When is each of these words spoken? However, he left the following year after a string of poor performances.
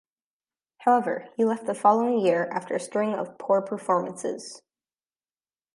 However, 0.79 1.27
he 1.37 1.45
left 1.45 1.67
the 1.67 1.75
following 1.75 2.17
year 2.19 2.49
after 2.51 2.73
a 2.73 2.79
string 2.79 3.13
of 3.13 3.37
poor 3.37 3.61
performances. 3.61 4.63